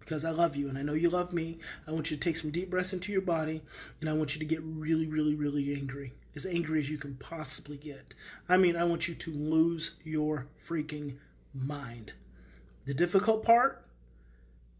because 0.00 0.24
I 0.24 0.30
love 0.30 0.54
you 0.54 0.68
and 0.68 0.78
I 0.78 0.82
know 0.82 0.94
you 0.94 1.10
love 1.10 1.32
me. 1.32 1.58
I 1.86 1.92
want 1.92 2.10
you 2.10 2.16
to 2.16 2.22
take 2.22 2.36
some 2.36 2.50
deep 2.50 2.70
breaths 2.70 2.92
into 2.92 3.12
your 3.12 3.22
body 3.22 3.62
and 4.00 4.08
I 4.08 4.12
want 4.12 4.34
you 4.34 4.38
to 4.38 4.44
get 4.44 4.62
really, 4.62 5.06
really, 5.06 5.34
really 5.34 5.74
angry. 5.74 6.12
As 6.34 6.46
angry 6.46 6.78
as 6.78 6.90
you 6.90 6.98
can 6.98 7.14
possibly 7.14 7.78
get. 7.78 8.14
I 8.48 8.58
mean, 8.58 8.76
I 8.76 8.84
want 8.84 9.08
you 9.08 9.14
to 9.14 9.30
lose 9.30 9.92
your 10.04 10.46
freaking 10.68 11.16
mind. 11.54 12.12
The 12.84 12.92
difficult 12.92 13.42
part 13.42 13.86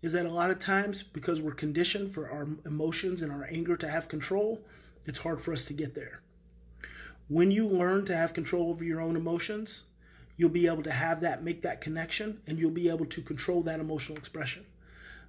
is 0.03 0.13
that 0.13 0.27
a 0.27 0.31
lot 0.31 0.51
of 0.51 0.59
times, 0.59 1.03
because 1.03 1.41
we're 1.41 1.53
conditioned 1.53 2.13
for 2.13 2.31
our 2.31 2.47
emotions 2.67 3.23
and 3.23 3.33
our 3.33 3.49
anger 3.51 3.77
to 3.79 3.89
have 3.89 4.07
control, 4.07 4.63
it's 5.07 5.21
hard 5.21 5.41
for 5.41 5.53
us 5.53 5.65
to 5.65 5.73
get 5.73 5.95
there. 5.95 6.21
When 7.29 7.51
you 7.51 7.67
learn 7.67 8.05
to 8.05 8.17
have 8.17 8.35
control 8.35 8.71
over 8.71 8.85
your 8.85 9.01
own 9.01 9.17
emotions, 9.17 9.85
you'll 10.37 10.51
be 10.51 10.67
able 10.67 10.83
to 10.83 10.93
have 10.93 11.21
that, 11.21 11.43
make 11.43 11.63
that 11.63 11.81
connection, 11.81 12.41
and 12.47 12.59
you'll 12.59 12.71
be 12.71 12.89
able 12.89 13.07
to 13.07 13.23
control 13.23 13.63
that 13.63 13.81
emotional 13.81 14.19
expression. 14.19 14.65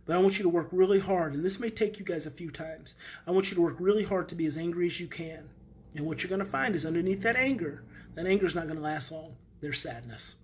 But 0.06 0.16
I 0.16 0.20
want 0.20 0.40
you 0.40 0.44
to 0.44 0.50
work 0.50 0.70
really 0.72 1.00
hard, 1.00 1.34
and 1.34 1.44
this 1.44 1.60
may 1.60 1.70
take 1.70 2.00
you 2.00 2.06
guys 2.06 2.26
a 2.26 2.32
few 2.32 2.50
times. 2.50 2.96
I 3.26 3.32
want 3.32 3.50
you 3.50 3.56
to 3.56 3.62
work 3.62 3.76
really 3.80 4.04
hard 4.04 4.30
to 4.30 4.36
be 4.36 4.46
as 4.46 4.58
angry 4.58 4.86
as 4.86 5.00
you 5.00 5.08
can. 5.08 5.50
And 5.96 6.06
what 6.06 6.24
you're 6.24 6.30
going 6.30 6.40
to 6.40 6.46
find 6.46 6.76
is 6.76 6.86
underneath 6.86 7.22
that 7.24 7.36
anger, 7.36 7.84
that 8.16 8.26
anger 8.26 8.46
is 8.46 8.56
not 8.56 8.66
going 8.66 8.78
to 8.78 8.84
last 8.84 9.12
long. 9.12 9.36
There's 9.60 9.80
sadness. 9.80 10.36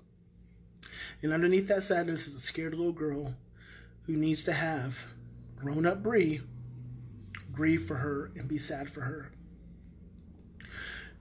And 1.21 1.31
underneath 1.31 1.67
that 1.67 1.83
sadness 1.83 2.27
is 2.27 2.35
a 2.35 2.39
scared 2.39 2.73
little 2.73 2.91
girl 2.91 3.35
who 4.05 4.17
needs 4.17 4.43
to 4.45 4.53
have 4.53 4.97
grown 5.55 5.85
up 5.85 6.03
Bree 6.03 6.41
grieve 7.53 7.85
for 7.85 7.95
her 7.95 8.31
and 8.35 8.47
be 8.47 8.57
sad 8.57 8.89
for 8.89 9.01
her. 9.01 9.31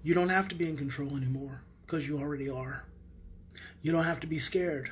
You 0.03 0.15
don't 0.15 0.31
have 0.31 0.49
to 0.49 0.55
be 0.55 0.69
in 0.69 0.77
control 0.77 1.17
anymore 1.17 1.61
because 1.87 2.09
you 2.09 2.19
already 2.19 2.49
are. 2.49 2.85
You 3.83 3.91
don't 3.91 4.05
have 4.05 4.21
to 4.21 4.29
be 4.29 4.39
scared 4.39 4.91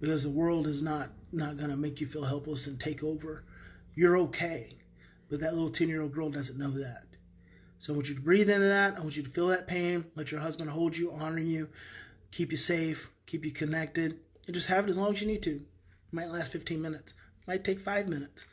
because 0.00 0.24
the 0.24 0.30
world 0.30 0.66
is 0.66 0.82
not 0.82 1.10
not 1.32 1.56
going 1.56 1.70
to 1.70 1.76
make 1.76 2.00
you 2.00 2.06
feel 2.06 2.24
helpless 2.24 2.66
and 2.66 2.80
take 2.80 3.02
over. 3.02 3.44
You're 3.94 4.18
okay. 4.18 4.74
But 5.28 5.40
that 5.40 5.54
little 5.54 5.70
10 5.70 5.88
year 5.88 6.02
old 6.02 6.12
girl 6.12 6.28
doesn't 6.28 6.58
know 6.58 6.70
that. 6.72 7.04
So 7.78 7.92
I 7.92 7.96
want 7.96 8.08
you 8.08 8.14
to 8.16 8.20
breathe 8.20 8.50
into 8.50 8.66
that. 8.66 8.96
I 8.96 9.00
want 9.00 9.16
you 9.16 9.22
to 9.22 9.30
feel 9.30 9.48
that 9.48 9.68
pain. 9.68 10.06
Let 10.16 10.32
your 10.32 10.40
husband 10.40 10.70
hold 10.70 10.96
you, 10.96 11.12
honor 11.12 11.38
you, 11.38 11.68
keep 12.32 12.50
you 12.50 12.56
safe, 12.56 13.10
keep 13.26 13.44
you 13.44 13.52
connected, 13.52 14.18
and 14.46 14.54
just 14.54 14.68
have 14.68 14.86
it 14.86 14.90
as 14.90 14.98
long 14.98 15.12
as 15.12 15.20
you 15.20 15.28
need 15.28 15.42
to. 15.44 15.56
It 15.56 15.64
might 16.12 16.28
last 16.28 16.52
15 16.52 16.80
minutes, 16.80 17.12
it 17.12 17.48
might 17.48 17.64
take 17.64 17.80
five 17.80 18.08
minutes. 18.08 18.46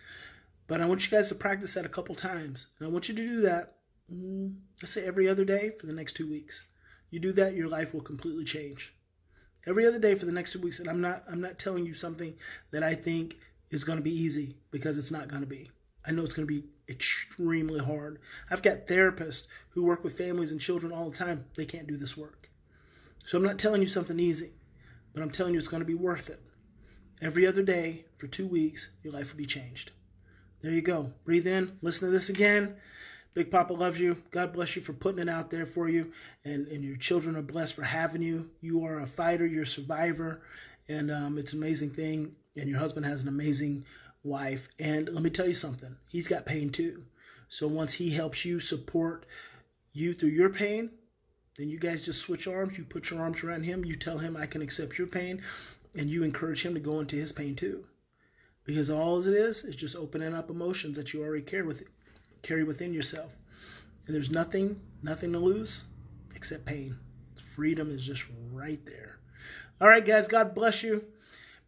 But 0.67 0.81
I 0.81 0.85
want 0.85 1.03
you 1.03 1.17
guys 1.17 1.29
to 1.29 1.35
practice 1.35 1.73
that 1.73 1.85
a 1.85 1.89
couple 1.89 2.15
times. 2.15 2.67
And 2.77 2.87
I 2.87 2.91
want 2.91 3.09
you 3.09 3.15
to 3.15 3.27
do 3.27 3.41
that, 3.41 3.75
mm, 4.11 4.55
let's 4.81 4.93
say 4.93 5.05
every 5.05 5.27
other 5.27 5.45
day 5.45 5.71
for 5.79 5.87
the 5.87 5.93
next 5.93 6.13
two 6.13 6.29
weeks. 6.29 6.63
You 7.09 7.19
do 7.19 7.31
that, 7.33 7.55
your 7.55 7.67
life 7.67 7.93
will 7.93 8.01
completely 8.01 8.43
change 8.43 8.93
every 9.65 9.85
other 9.85 9.99
day 9.99 10.15
for 10.15 10.25
the 10.25 10.31
next 10.31 10.53
two 10.53 10.59
weeks. 10.59 10.79
And 10.79 10.89
I'm 10.89 11.01
not 11.01 11.23
I'm 11.29 11.41
not 11.41 11.59
telling 11.59 11.85
you 11.85 11.93
something 11.93 12.35
that 12.71 12.83
I 12.83 12.95
think 12.95 13.37
is 13.69 13.83
going 13.83 13.97
to 13.97 14.03
be 14.03 14.15
easy 14.15 14.57
because 14.71 14.97
it's 14.97 15.11
not 15.11 15.27
going 15.27 15.41
to 15.41 15.47
be. 15.47 15.71
I 16.05 16.11
know 16.11 16.23
it's 16.23 16.33
going 16.33 16.47
to 16.47 16.53
be 16.53 16.67
extremely 16.89 17.79
hard. 17.79 18.19
I've 18.51 18.61
got 18.61 18.87
therapists 18.87 19.45
who 19.69 19.83
work 19.83 20.03
with 20.03 20.17
families 20.17 20.51
and 20.51 20.59
children 20.59 20.91
all 20.91 21.09
the 21.09 21.15
time. 21.15 21.45
They 21.55 21.65
can't 21.65 21.87
do 21.87 21.97
this 21.97 22.17
work. 22.17 22.49
So 23.25 23.37
I'm 23.37 23.43
not 23.43 23.57
telling 23.57 23.81
you 23.81 23.87
something 23.87 24.19
easy, 24.19 24.51
but 25.13 25.23
I'm 25.23 25.31
telling 25.31 25.53
you 25.53 25.57
it's 25.57 25.69
going 25.69 25.81
to 25.81 25.87
be 25.87 25.93
worth 25.93 26.29
it. 26.29 26.41
Every 27.21 27.47
other 27.47 27.63
day 27.63 28.05
for 28.17 28.27
two 28.27 28.45
weeks, 28.45 28.89
your 29.01 29.13
life 29.13 29.31
will 29.31 29.37
be 29.37 29.45
changed. 29.45 29.91
There 30.61 30.71
you 30.71 30.81
go. 30.81 31.13
Breathe 31.23 31.47
in, 31.47 31.77
listen 31.81 32.07
to 32.07 32.11
this 32.11 32.29
again. 32.29 32.75
Big 33.33 33.49
Papa 33.49 33.73
loves 33.73 33.99
you. 33.99 34.17
God 34.31 34.53
bless 34.53 34.75
you 34.75 34.81
for 34.81 34.93
putting 34.93 35.21
it 35.21 35.29
out 35.29 35.49
there 35.49 35.65
for 35.65 35.89
you. 35.89 36.11
And, 36.45 36.67
and 36.67 36.83
your 36.83 36.97
children 36.97 37.35
are 37.35 37.41
blessed 37.41 37.73
for 37.73 37.83
having 37.83 38.21
you. 38.21 38.49
You 38.61 38.85
are 38.85 38.99
a 38.99 39.07
fighter, 39.07 39.45
you're 39.45 39.63
a 39.63 39.67
survivor. 39.67 40.41
And 40.87 41.09
um, 41.09 41.37
it's 41.37 41.53
an 41.53 41.59
amazing 41.59 41.91
thing. 41.91 42.35
And 42.55 42.69
your 42.69 42.79
husband 42.79 43.05
has 43.05 43.23
an 43.23 43.29
amazing 43.29 43.85
wife. 44.23 44.69
And 44.77 45.09
let 45.09 45.23
me 45.23 45.29
tell 45.29 45.47
you 45.47 45.55
something 45.55 45.97
he's 46.07 46.27
got 46.27 46.45
pain 46.45 46.69
too. 46.69 47.03
So 47.49 47.67
once 47.67 47.93
he 47.93 48.11
helps 48.11 48.45
you 48.45 48.59
support 48.59 49.25
you 49.91 50.13
through 50.13 50.29
your 50.29 50.49
pain, 50.49 50.91
then 51.57 51.69
you 51.69 51.79
guys 51.79 52.05
just 52.05 52.21
switch 52.21 52.47
arms. 52.47 52.77
You 52.77 52.83
put 52.83 53.09
your 53.09 53.19
arms 53.19 53.43
around 53.43 53.63
him. 53.63 53.85
You 53.85 53.95
tell 53.95 54.19
him, 54.19 54.37
I 54.37 54.45
can 54.45 54.61
accept 54.61 54.97
your 54.97 55.07
pain. 55.07 55.41
And 55.95 56.09
you 56.09 56.23
encourage 56.23 56.63
him 56.63 56.73
to 56.73 56.79
go 56.79 56.99
into 56.99 57.15
his 57.15 57.31
pain 57.31 57.55
too. 57.55 57.85
Because 58.63 58.89
all 58.89 59.19
it 59.19 59.33
is 59.33 59.63
is 59.63 59.75
just 59.75 59.95
opening 59.95 60.33
up 60.33 60.49
emotions 60.49 60.95
that 60.97 61.13
you 61.13 61.23
already 61.23 61.43
care 61.43 61.65
with 61.65 61.83
carry 62.43 62.63
within 62.63 62.93
yourself. 62.93 63.35
And 64.05 64.15
there's 64.15 64.29
nothing, 64.29 64.79
nothing 65.01 65.31
to 65.33 65.39
lose 65.39 65.85
except 66.35 66.65
pain. 66.65 66.97
Freedom 67.55 67.89
is 67.89 68.05
just 68.05 68.25
right 68.51 68.85
there. 68.85 69.17
All 69.81 69.87
right, 69.87 70.05
guys, 70.05 70.27
God 70.27 70.53
bless 70.53 70.83
you. 70.83 71.05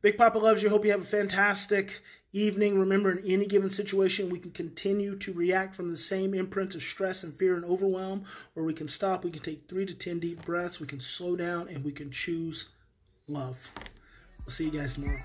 Big 0.01 0.17
Papa 0.17 0.38
loves 0.38 0.62
you. 0.62 0.70
Hope 0.70 0.86
you 0.86 0.91
have 0.91 1.01
a 1.01 1.05
fantastic 1.05 2.01
evening. 2.32 2.77
Remember, 2.77 3.12
in 3.12 3.25
any 3.25 3.46
given 3.46 3.70
situation, 3.70 4.29
we 4.29 4.39
can 4.39 4.51
continue 4.51 5.15
to 5.17 5.34
react 5.34 5.74
from 5.74 5.89
the 5.89 5.98
same 5.98 6.34
imprints 6.34 6.75
of 6.75 6.84
stress 6.84 7.24
and 7.24 7.34
fear 7.39 7.55
and 7.55 7.65
overwhelm, 7.65 8.24
or 8.55 8.63
we 8.63 8.74
can 8.74 8.88
stop. 8.88 9.24
We 9.24 9.32
can 9.32 9.41
take 9.41 9.67
three 9.67 9.86
to 9.86 9.96
10 9.96 10.20
deep 10.20 10.46
breaths. 10.46 10.79
We 10.79 10.88
can 10.88 11.00
slow 11.00 11.36
down 11.36 11.70
and 11.70 11.84
we 11.84 11.91
can 11.91 12.12
choose 12.12 12.70
love. 13.27 13.72
I'll 14.41 14.50
see 14.50 14.65
you 14.65 14.72
guys 14.72 14.94
tomorrow. 14.94 15.22